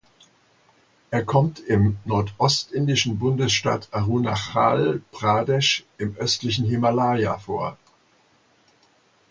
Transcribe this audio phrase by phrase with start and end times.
[1.11, 7.77] Er kommt im nordostindischen Bundesstaat Arunachal Pradesh im östlichen Himalaya vor.